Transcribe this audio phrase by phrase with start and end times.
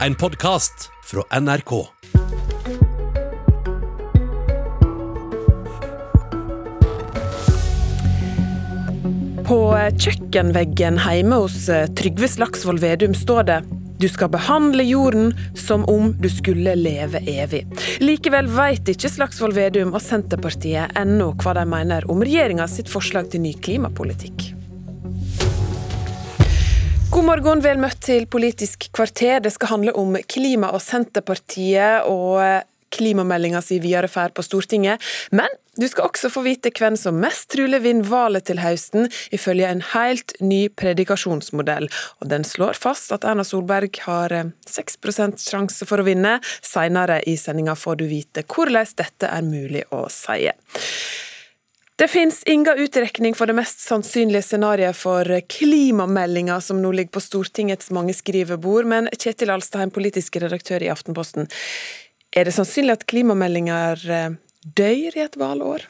[0.00, 1.70] En podkast fra NRK.
[9.46, 9.58] På
[9.98, 13.60] kjøkkenveggen hjemme hos eh, Trygve Slagsvold Vedum står det
[14.02, 17.62] du skal behandle jorden som om du skulle leve evig.
[18.02, 23.30] Likevel vet ikke Slagsvold Vedum og Senterpartiet ennå hva de mener om regjeringa sitt forslag
[23.30, 24.53] til ny klimapolitikk.
[27.14, 29.36] God morgen, vel møtt til Politisk kvarter.
[29.38, 32.40] Det skal handle om klima og Senterpartiet og
[32.90, 34.98] klimameldinga si videre ferd på Stortinget.
[35.30, 35.46] Men
[35.78, 39.84] du skal også få vite hvem som mest trolig vinner valget til høsten, ifølge en
[39.92, 41.86] helt ny predikasjonsmodell.
[42.18, 44.34] Og Den slår fast at Erna Solberg har
[44.66, 46.40] 6% sjanse for å vinne.
[46.66, 50.50] Senere i sendinga får du vite hvordan dette er mulig å si.
[51.96, 57.22] Det finnes ingen utrekning for det mest sannsynlige scenarioet for klimameldinga som nå ligger på
[57.22, 61.46] Stortingets mange skrivebord, men Kjetil Alstheim, politisk redaktør i Aftenposten.
[62.34, 64.02] Er det sannsynlig at klimameldinger
[64.74, 65.86] dør i et valgår?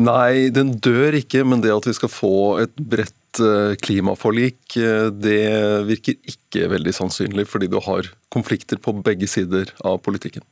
[0.00, 3.44] Nei, den dør ikke, men det at vi skal få et bredt
[3.84, 4.78] klimaforlik,
[5.20, 5.40] det
[5.84, 10.48] virker ikke veldig sannsynlig, fordi du har konflikter på begge sider av politikken.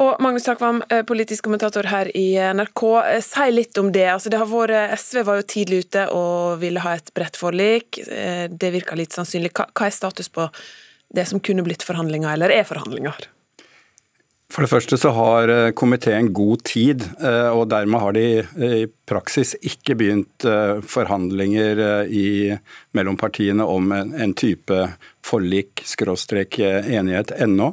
[0.00, 2.82] Og Magnus Takvam, politisk kommentator her i NRK.
[3.26, 4.06] Si litt om det.
[4.08, 8.00] Altså, det vært, SV var jo tidlig ute og ville ha et bredt forlik.
[8.00, 9.52] Det virker litt sannsynlig.
[9.52, 10.48] Hva er status på
[11.12, 13.28] det som kunne blitt forhandlinger, eller er forhandlinger?
[14.52, 17.04] For det første så har komiteen god tid,
[17.52, 18.26] og dermed har de
[19.08, 20.44] praksis ikke begynt
[20.86, 22.54] forhandlinger i,
[22.94, 24.78] mellom partiene om en, en type
[25.26, 27.72] forlik, skråstrek enighet, ennå.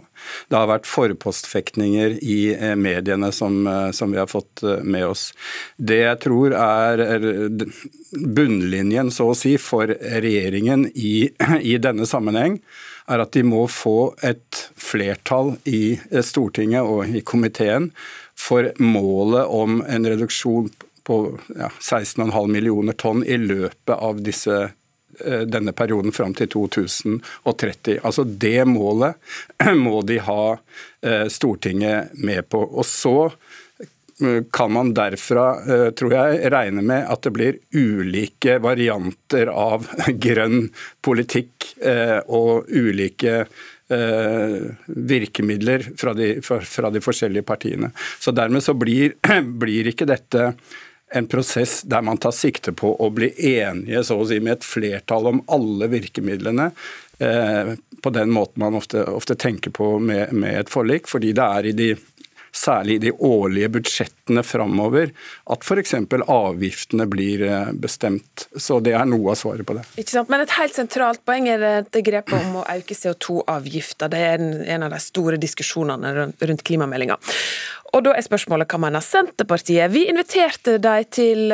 [0.50, 2.40] Det har vært forpostfektninger i
[2.78, 3.62] mediene som,
[3.94, 5.30] som, vi har fått med oss.
[5.78, 7.04] Det jeg tror er
[8.14, 11.30] bunnlinjen, så å si, for regjeringen i,
[11.74, 12.60] i denne sammenheng,
[13.10, 17.90] er at de må få et flertall i Stortinget og i komiteen
[18.40, 20.70] for målet om en reduksjon
[21.10, 24.58] på ja, 16,5 millioner tonn i løpet av disse,
[25.50, 27.96] denne perioden fram til 2030.
[28.06, 29.18] Altså Det målet
[29.86, 30.44] må de ha
[31.34, 32.62] Stortinget med på.
[32.62, 33.32] Og så
[34.54, 35.48] kan man derfra,
[35.98, 39.88] tror jeg, regne med at det blir ulike varianter av
[40.28, 40.68] grønn
[41.02, 41.72] politikk
[42.28, 43.48] og ulike
[44.86, 47.90] virkemidler fra de, fra de, forskjellige partiene.
[48.22, 49.18] Så Dermed så blir,
[49.64, 50.52] blir ikke dette
[51.12, 54.68] en prosess der man tar sikte på å bli enige så å si, med et
[54.68, 56.70] flertall om alle virkemidlene.
[58.04, 61.70] På den måten man ofte, ofte tenker på med, med et forlik, fordi det er
[61.70, 61.90] i de
[62.60, 65.14] særlig i de årlige budsjettene framover,
[65.50, 65.96] at f.eks.
[66.28, 67.46] avgiftene blir
[67.80, 68.48] bestemt.
[68.56, 69.86] Så det er noe av svaret på det.
[70.02, 74.10] Ikke sant, Men et helt sentralt poeng er det grepet om å øke CO2-avgifta.
[74.12, 74.44] Det er
[74.76, 77.20] en av de store diskusjonene rundt klimameldinga.
[77.96, 79.90] Og da er spørsmålet hva mener Senterpartiet?
[79.94, 81.48] Vi inviterte dem til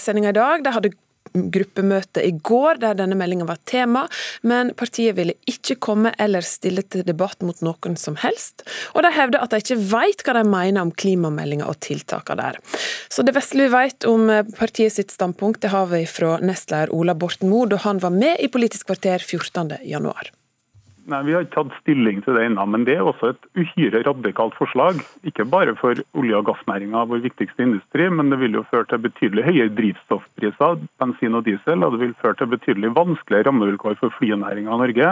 [0.00, 0.64] sendinga i dag.
[0.64, 0.94] De hadde
[1.34, 4.06] gruppemøte i går der denne meldinga var tema,
[4.42, 8.66] men partiet ville ikke komme eller stille til debatt mot noen som helst.
[8.94, 12.60] Og de hevder at de ikke vet hva de mener om klimameldinga og tiltakene der.
[13.12, 17.16] Så det vesle vi vet om partiet sitt standpunkt, det har vi fra nestleder Ola
[17.16, 19.76] Borten Moe da han var med i Politisk kvarter 14.
[21.06, 24.00] Nei, Vi har ikke tatt stilling til det ennå, men det er også et uhyre
[24.08, 24.94] radikalt forslag.
[25.28, 29.04] Ikke bare for olje- og gassnæringa, vår viktigste industri, men det vil jo føre til
[29.04, 31.78] betydelig høyere drivstoffpriser, bensin og diesel.
[31.86, 35.08] Og det vil føre til betydelig vanskeligere rammevilkår for flynæringa i Norge.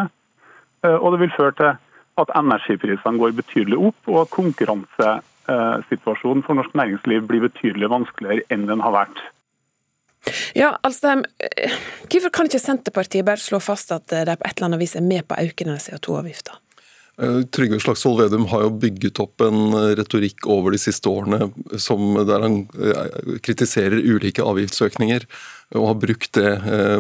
[0.99, 1.71] Og det vil føre til
[2.19, 8.67] at energiprisene går betydelig opp, og at konkurransesituasjonen for norsk næringsliv blir betydelig vanskeligere enn
[8.67, 9.19] den har vært.
[10.57, 11.25] Ja, Alstheim,
[12.09, 15.05] Hvorfor kan ikke Senterpartiet bare slå fast at de på et eller annet vis er
[15.05, 16.59] med på å øke denne CO2-avgifta?
[17.55, 21.47] Trygve Slagsvold Vedum har jo bygget opp en retorikk over de siste årene
[22.27, 22.57] der han
[23.45, 25.27] kritiserer ulike avgiftsøkninger,
[25.79, 26.51] og har brukt det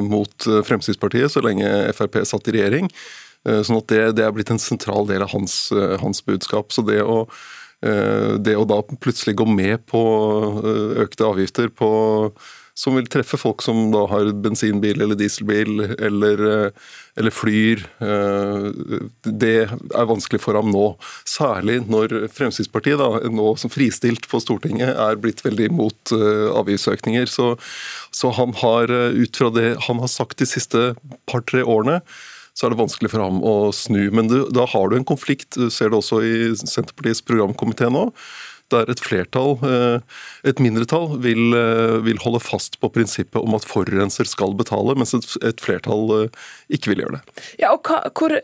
[0.06, 1.66] mot Fremskrittspartiet så lenge
[1.98, 2.92] Frp satt i regjering.
[3.42, 5.66] Sånn at det, det er blitt en sentral del av hans,
[6.00, 6.70] hans budskap.
[6.72, 7.24] Så det å,
[7.82, 10.04] det å da plutselig gå med på
[11.03, 11.91] økte avgifter på
[12.74, 16.42] som vil treffe folk som da har bensinbil eller dieselbil eller,
[17.15, 17.84] eller, flyr.
[19.22, 20.88] Det er vanskelig for ham nå.
[21.28, 27.30] Særlig når Fremskrittspartiet, da, nå som fristilt på Stortinget, er blitt veldig imot avgiftsøkninger.
[27.30, 27.53] Så,
[28.10, 30.92] så han har ut fra det han har sagt de siste
[31.30, 32.00] par-tre årene,
[32.54, 34.03] så er det vanskelig for ham å snu.
[34.15, 38.09] Men du, da har du en konflikt, du ser det også i Senterpartiets programkomité nå
[38.72, 39.57] der et flertall,
[40.49, 41.55] et mindretall, vil,
[42.07, 46.31] vil, holde fast på prinsippet om at forurenser skal betale, mens et, flertall
[46.72, 47.45] ikke vil gjøre det.
[47.61, 48.34] Ja, og hva, hvor,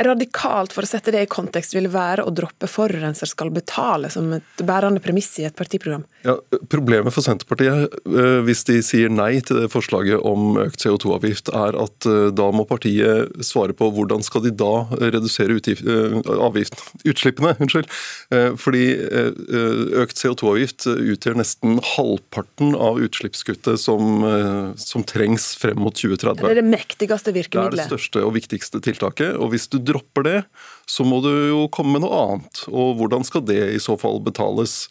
[0.00, 4.30] radikalt, for å sette det i kontekst, vil være å droppe forurenser skal betale som
[4.36, 6.06] et bærende premiss i et partiprogram?
[6.24, 6.36] Ja,
[6.72, 11.76] problemet for Senterpartiet, eh, hvis de sier nei til det forslaget om økt CO2-avgift, er
[11.82, 16.78] at eh, da må partiet svare på hvordan skal de da redusere utgift, eh, avgift,
[17.10, 17.54] utslippene.
[17.62, 17.88] Unnskyld.
[18.58, 18.82] Fordi
[20.00, 24.24] økt CO2-avgift utgjør nesten halvparten av utslippskuttet som,
[24.80, 26.40] som trengs frem mot 2030.
[26.40, 27.76] Det er det mektigste virkemidlet.
[27.76, 29.36] Det er det største og viktigste tiltaket.
[29.36, 30.38] og Hvis du dropper det,
[30.88, 32.64] så må du jo komme med noe annet.
[32.70, 34.86] Og hvordan skal det i så fall betales?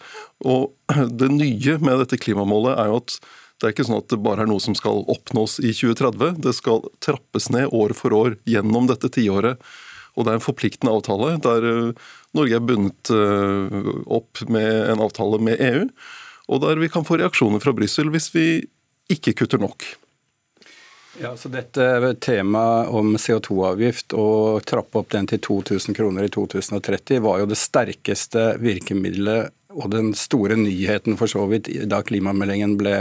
[0.45, 0.71] Og
[1.21, 3.19] Det nye med dette klimamålet er jo at
[3.61, 6.39] det er ikke sånn at det bare er noe som skal oppnås i 2030.
[6.41, 9.61] Det skal trappes ned år for år gjennom dette tiåret.
[10.17, 15.03] Og det er en forpliktende avtale der eh, Norge er bundet eh, opp med en
[15.05, 15.85] avtale med EU,
[16.51, 18.45] og der vi kan få reaksjoner fra Brussel hvis vi
[19.11, 19.85] ikke kutter nok.
[21.19, 27.19] Ja, så Dette temaet om CO2-avgift og trappe opp den til 2000 kroner i 2030
[27.25, 32.95] var jo det sterkeste virkemidlet og den store nyheten for så vidt da klimameldingen ble,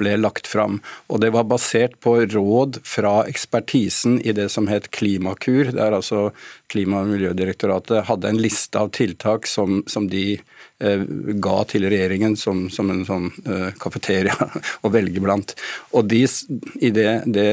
[0.00, 0.80] ble, lagt fram.
[1.08, 6.30] Og Det var basert på råd fra ekspertisen i det som het Klimakur, der altså
[6.72, 10.40] Klima- og miljødirektoratet hadde en liste av tiltak som, som de
[10.82, 11.02] Eh,
[11.38, 14.34] ga til regjeringen som, som en sånn eh, kafeteria
[14.84, 15.54] å velge blant.
[15.94, 17.46] Og de, i, det, det,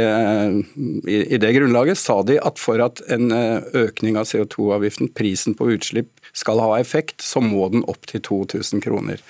[1.06, 5.54] i, i, det, grunnlaget sa de at for at en eh, økning av CO2-avgiften, prisen
[5.58, 9.22] på utslipp, skal ha effekt, så må den opp til 2000 kroner.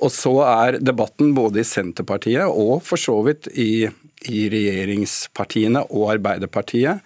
[0.00, 3.84] Og så er debatten både i Senterpartiet og for så vidt i,
[4.32, 7.04] i regjeringspartiene og Arbeiderpartiet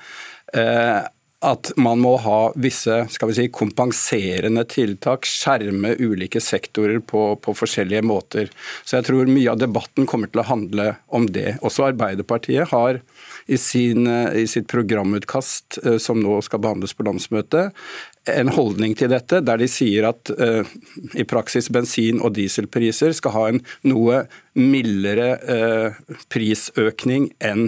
[0.55, 1.01] eh,
[1.45, 7.55] at man må ha visse skal vi si, kompenserende tiltak, skjerme ulike sektorer på, på,
[7.59, 8.51] forskjellige måter.
[8.85, 11.59] Så jeg tror mye av debatten kommer til å handle om det.
[11.63, 13.03] Også Arbeiderpartiet har
[13.47, 17.77] i, sin, i sitt programutkast, eh, som nå skal behandles på landsmøtet,
[18.25, 20.65] en holdning til dette, der de sier at uh,
[21.13, 24.23] i praksis bensin- og dieselpriser skal ha en noe
[24.57, 27.67] mildere uh, prisøkning enn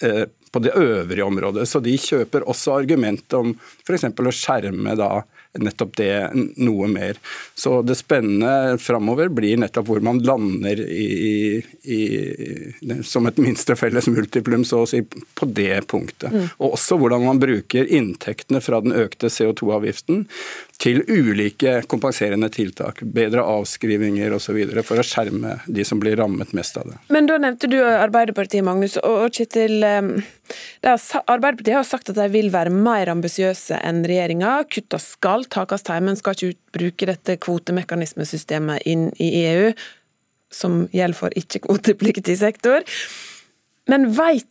[0.00, 1.68] uh, på det øvrige området.
[1.68, 3.54] Så de kjøper også argumentet om
[3.84, 4.08] f.eks.
[4.08, 5.10] å skjerme da
[5.58, 6.12] nettopp det
[6.60, 7.18] noe mer.
[7.58, 12.00] Så det spennende framover blir nettopp hvor man lander i, i,
[13.06, 16.30] som et minste felles multiplum, så å si, på det punktet.
[16.34, 16.50] Mm.
[16.60, 20.26] Og også hvordan man bruker inntektene fra den økte CO2-avgiften
[20.78, 23.00] til ulike kompenserende tiltak.
[23.02, 24.60] Bedre avskrivinger osv.
[24.86, 26.98] for å skjerme de som blir rammet mest av det.
[27.10, 28.94] Men da nevnte du Arbeiderpartiet, Magnus.
[29.02, 34.60] og Kjetil, Arbeiderpartiet har sagt at de vil være mer ambisiøse enn regjeringa.
[34.70, 39.72] Kutta skal takast hjemme, men skal ikke bruke dette kvotemekanismesystemet inn i EU,
[40.54, 42.86] som gjelder for ikke-kvotepliktig sektor.
[43.90, 44.46] Men veit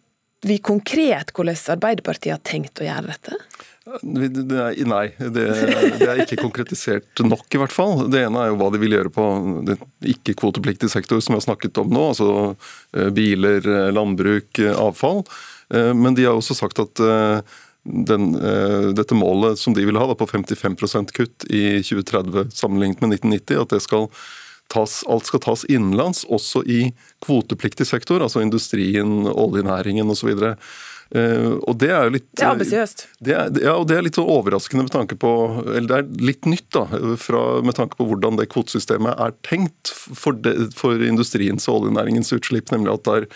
[0.46, 3.40] vi konkret hvordan Arbeiderpartiet har tenkt å gjøre dette?
[3.88, 5.44] Nei, det,
[6.00, 8.08] det, er ikke konkretisert nok, i hvert fall.
[8.12, 9.28] Det ene er jo hva de vil gjøre på
[10.16, 12.04] ikke-kvotepliktig sektor, som vi har snakket om nå.
[12.12, 12.28] Altså
[12.98, 15.24] eh, biler, eh, landbruk, eh, avfall.
[15.68, 17.00] Men de har også sagt at
[17.84, 18.28] den,
[18.96, 23.60] dette målet som de vil ha, da, på 55% kutt i 2030 sammenlignet med 1990,
[23.66, 24.08] at det skal
[24.72, 26.94] tas, alt skal tas innenlands, også i
[27.26, 30.32] kvotepliktig sektor, altså industrien, oljenæringen osv.
[30.40, 30.56] Uh,
[31.16, 33.04] og Det er jo litt Det er ambisiøst.
[33.24, 33.46] Ja,
[33.78, 35.30] og det er litt sånn overraskende med tanke på
[35.64, 36.84] Eller det er litt nytt da,
[37.22, 42.34] fra, med tanke på hvordan det kvotesystemet er tenkt for, det, for industriens og oljenæringens
[42.36, 42.74] utslipp.
[42.74, 43.30] Nemlig at der,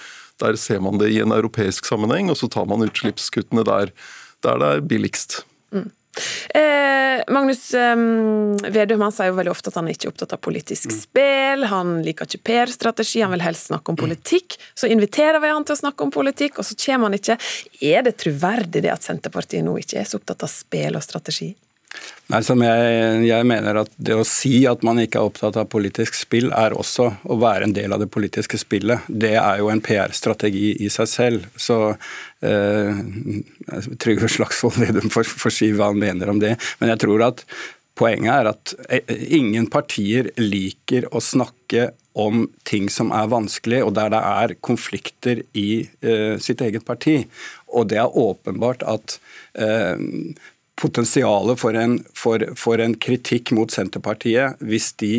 [0.44, 3.96] der, ser man det i en europeisk sammenheng, og så tar man utslippskuttene der,
[4.44, 5.42] der det er billigst.
[6.22, 6.62] Mm.
[6.62, 10.42] Eh, Magnus eh, Vedum han sier jo veldig ofte at han er ikke opptatt av
[10.44, 10.98] politisk mm.
[10.98, 11.68] spill.
[11.72, 14.60] Han liker ikke PR-strategi, han vil helst snakke om politikk.
[14.76, 17.40] Så inviterer vi han til å snakke om politikk, og så kommer han ikke.
[17.82, 21.54] Er det troverdig det at Senterpartiet nå ikke er så opptatt av spill og strategi?
[22.32, 25.68] Nei, som jeg, jeg, mener at Det å si at man ikke er opptatt av
[25.72, 29.08] politisk spill, er også å være en del av det politiske spillet.
[29.08, 31.50] Det er jo en PR-strategi i seg selv.
[31.60, 33.04] Så eh,
[34.00, 36.56] Trygve Slagsvold Vedum får, får si hva han mener om det.
[36.80, 37.44] Men jeg tror at
[38.00, 43.94] poenget er at eh, ingen partier liker å snakke om ting som er vanskelig, og
[43.96, 47.22] der det er konflikter i eh, sitt eget parti.
[47.72, 49.20] Og det er åpenbart at
[49.56, 49.96] eh,
[50.82, 55.14] potensialet for en, for, for en kritikk mot Senterpartiet hvis de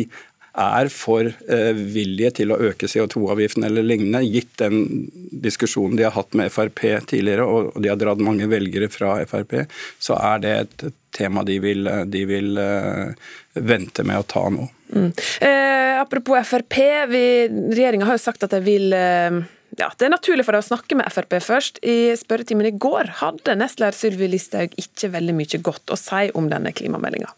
[0.53, 5.07] er for eh, villige til å øke CO2-avgiften eller lignende, gitt den
[5.43, 9.63] diskusjonen de har hatt med Frp tidligere, og de har dratt mange velgere fra Frp,
[9.97, 13.33] så er det et tema de vil, de vil eh,
[13.65, 14.69] vente med å ta nå.
[14.93, 15.09] Mm.
[15.41, 16.79] Eh, apropos Frp,
[17.09, 19.43] regjeringa har jo sagt at de vil eh
[19.77, 21.79] ja, det er naturlig for deg å snakke med Frp først.
[21.85, 26.49] I spørretimen i går hadde nestleder Sylvi Listhaug ikke veldig mye godt å si om
[26.51, 27.31] denne klimameldinga.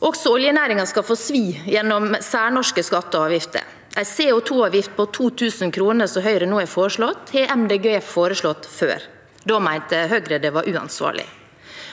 [0.00, 3.66] Også oljenæringa skal få svi gjennom særnorske skatter og avgifter.
[4.00, 9.02] En CO2-avgift på 2000 kroner som Høyre nå har foreslått, har MDG foreslått før.
[9.44, 11.26] Da mente Høyre det var uansvarlig.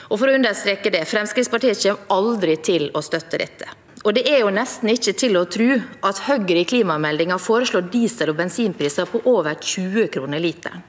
[0.08, 3.68] Og for å understreke det, Fremskrittspartiet kommer aldri til å støtte dette.
[4.08, 5.66] Og Det er jo nesten ikke til å tro
[6.08, 10.80] at Høyre i klimameldinga foreslår diesel- og bensinpriser på over 20 kroner literen.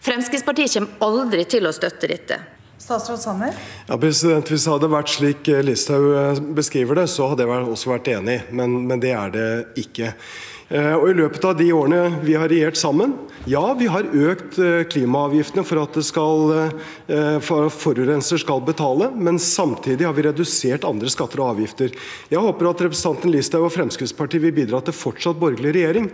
[0.00, 2.38] Fremskrittspartiet kommer aldri til å støtte dette.
[2.80, 3.52] Statsråd Sanner?
[3.88, 7.92] Ja, president, Hvis det hadde vært slik Listhaug eh, beskriver det, så hadde jeg også
[7.92, 9.46] vært enig, men, men det er det
[9.84, 10.14] ikke.
[10.68, 13.12] Eh, og I løpet av de årene vi har regjert sammen,
[13.50, 15.98] ja, vi har økt eh, klimaavgiftene for at,
[17.74, 21.92] forurenser skal betale, men samtidig har vi redusert andre skatter og avgifter.
[22.32, 26.08] Jeg håper at representanten Listhaug og Fremskrittspartiet vil bidra til fortsatt borgerlig regjering.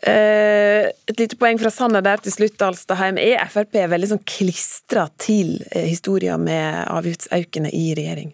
[0.00, 3.18] Eh, et lite poeng fra Sanner der til slutt, Alstaheim.
[3.20, 8.32] Er Frp veldig sånn klistra til eh, historien med avgiftsøkene i regjering?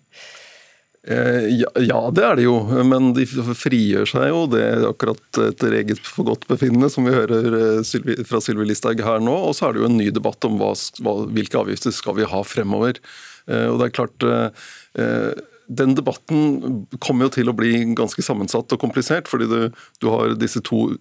[1.06, 4.42] Eh, ja, ja, det er det jo, men de frigjør seg jo.
[4.50, 7.82] Det er akkurat etter eget for godt befinnende, som vi hører
[8.26, 9.36] fra Sylvi Listhaug her nå.
[9.48, 10.74] Og så er det jo en ny debatt om hva,
[11.30, 12.98] hvilke avgifter skal vi ha fremover.
[13.46, 14.26] Og det er klart
[15.66, 19.28] den debatten kommer jo til å bli ganske sammensatt og komplisert.
[19.28, 19.60] fordi du,
[20.00, 20.96] du har disse to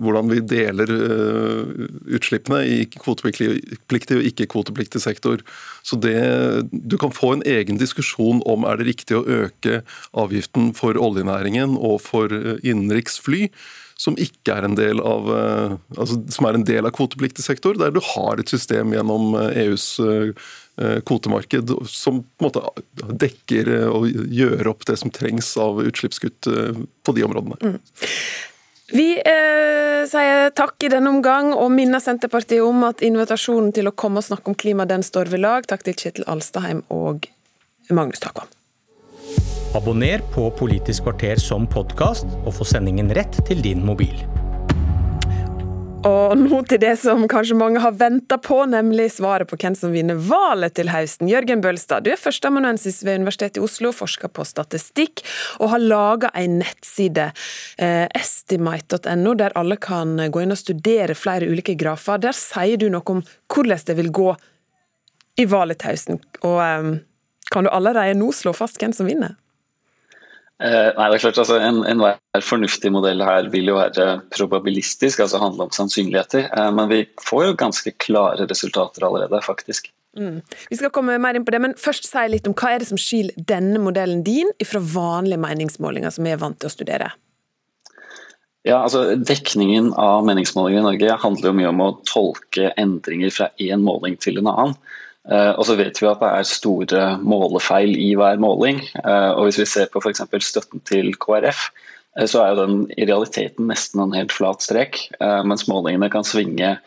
[0.00, 5.42] Hvordan vi deler uh, utslippene i kvotepliktig og ikke-kvotepliktig sektor.
[5.82, 10.72] Så det, Du kan få en egen diskusjon om er det riktig å øke avgiften
[10.76, 13.50] for oljenæringen og for uh, innenriksfly
[14.00, 17.76] som ikke er en del av, uh, altså, som er en del av kvotepliktig sektor,
[17.76, 19.92] der du har et system gjennom EUs
[20.80, 22.60] Eh, kvotemarked som på en måte
[23.20, 27.58] dekker eh, og gjør opp det som trengs av utslippskutt eh, på de områdene.
[27.60, 27.74] Mm.
[28.94, 33.92] Vi eh, sier takk i denne omgang, og minner Senterpartiet om at invitasjonen til å
[33.92, 35.68] komme og snakke om klima, den står ved lag.
[35.68, 37.28] Takk til Kjetil Alstaheim og
[37.92, 38.48] Magnus Takvam.
[39.74, 44.16] Abonner på Politisk kvarter som podkast, og få sendingen rett til din mobil.
[46.08, 49.92] Og nå til det som kanskje mange har venta på, nemlig svaret på hvem som
[49.94, 51.28] vinner valget til høsten.
[51.30, 55.22] Jørgen Bølstad, du er førsteamanuensis ved Universitetet i Oslo, forsker på statistikk,
[55.60, 57.28] og har laga ei nettside,
[57.78, 62.18] eh, estimate.no, der alle kan gå inn og studere flere ulike grafer.
[62.18, 64.34] Der sier du noe om hvordan det vil gå
[65.38, 66.20] i valget til høsten.
[66.42, 66.90] Og eh,
[67.54, 69.36] kan du allerede nå slå fast hvem som vinner?
[70.60, 72.02] Eh, nei, det er klart altså, en,
[72.44, 76.50] fornuftig modell her vil jo være probabilistisk, altså handle om sannsynligheter.
[76.52, 79.88] Eh, men vi får jo ganske klare resultater allerede, faktisk.
[80.18, 80.42] Mm.
[80.68, 82.90] Vi skal komme mer inn på det, men først si litt om hva er det
[82.90, 87.12] som skiller denne modellen din fra vanlige meningsmålinger som vi er vant til å studere?
[88.66, 93.48] Ja, altså Dekningen av meningsmålinger i Norge handler jo mye om å tolke endringer fra
[93.62, 94.76] én måling til en annen.
[95.28, 98.80] Eh, og så vet vi at det er store målefeil i hver måling.
[99.02, 100.24] Eh, og Hvis vi ser på f.eks.
[100.46, 101.68] støtten til KrF,
[102.16, 105.08] eh, så er den i realiteten nesten en helt flat strek.
[105.20, 106.78] Mens målingene kan svinge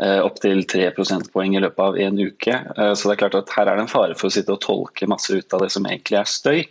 [0.00, 2.54] opptil 3 prosentpoeng i løpet av en uke.
[2.96, 5.08] Så det er klart at her er det en fare for å sitte og tolke
[5.10, 6.62] masse ut av det som egentlig er støy.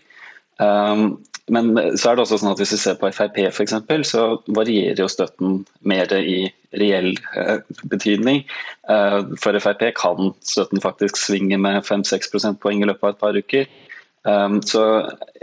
[1.49, 3.75] Men så er det også sånn at hvis vi ser på Frp f.eks.,
[4.09, 4.23] så
[4.55, 8.43] varierer jo støtten mer i reell eh, betydning.
[8.89, 13.39] Eh, for Frp kan støtten faktisk svinge med 5-6 prosentpoeng i løpet av et par
[13.39, 13.69] uker.
[14.27, 14.83] Um, så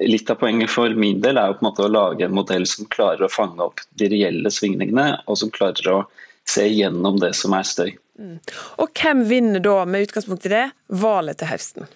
[0.04, 2.66] Litt av poenget for min del er jo på en måte å lage en modell
[2.68, 6.00] som klarer å fange opp de reelle svingningene, og som klarer å
[6.46, 7.94] se gjennom det som er støy.
[8.20, 8.36] Mm.
[8.84, 11.88] Og Hvem vinner da, med utgangspunkt i det, valget til høsten?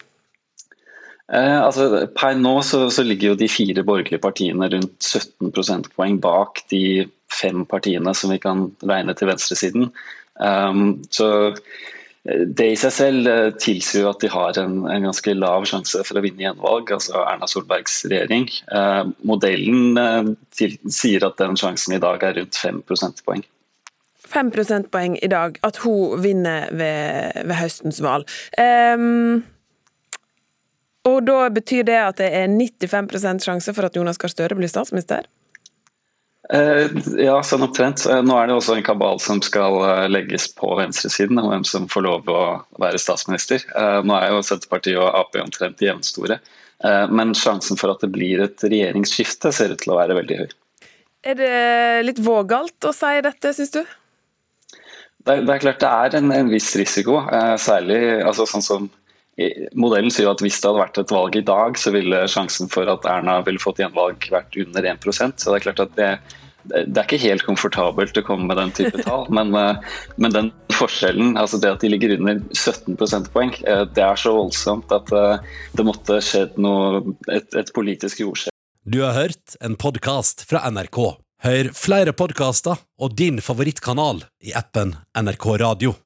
[1.31, 6.19] Eh, altså, per nå så, så, ligger jo de fire borgerlige partiene rundt 17 prosentpoeng
[6.23, 9.93] bak de fem partiene som vi kan regne til venstresiden.
[10.41, 11.29] Um, så
[12.25, 15.69] eh, det i seg selv eh, tilsier jo at de har en, en, ganske lav
[15.71, 18.49] sjanse for å vinne gjenvalg, altså Erna Solbergs regjering.
[18.75, 23.47] Eh, modellen eh, til, sier at den sjansen i dag er rundt fem prosentpoeng.
[24.31, 28.27] Fem prosentpoeng i dag, at hun vinner ved, ved høstens valg.
[28.59, 29.47] Um
[31.09, 34.69] og da betyr det at det er 95% sjanse for at Jonas Gahr Støre blir
[34.69, 35.29] statsminister?
[36.51, 36.89] Eh,
[37.23, 38.03] ja, sånn omtrent.
[38.11, 41.67] Eh, nå er det også en kabal som skal eh, legges på venstresiden om hvem
[41.69, 42.41] som får lov å
[42.83, 43.63] være statsminister.
[44.07, 46.41] Nå er jo Senterpartiet og Ap omtrent jevnstore.
[47.13, 50.53] Men sjansen for at det blir et regjeringsskifte ser ut til å være veldig høy.
[51.29, 51.57] Er det
[52.07, 53.83] litt vågalt å si dette, syns du?
[55.21, 57.19] Det det er, klart det er en, en viss risiko.
[57.61, 58.89] Særlig altså sånn som
[59.79, 62.91] Modellen sier at hvis det hadde vært et valg i dag, så ville sjansen for
[62.93, 66.13] at Erna ville fått gjenvalg vært under 1% Så det er klart at det
[66.61, 69.49] det er ikke helt komfortabelt å komme med den type tall, men,
[70.21, 74.93] men, den forskjellen, altså det at de ligger under 17 prosentpoeng, det er så voldsomt
[74.93, 78.53] at det måtte skjedd noe, et, et politisk jordskjelv.
[78.85, 81.01] Du har hørt en podkast fra NRK.
[81.41, 85.97] Hør flere podkaster og din favorittkanal i appen NRK Radio.